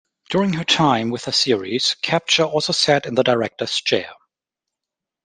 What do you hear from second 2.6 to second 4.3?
sat in the director's chair.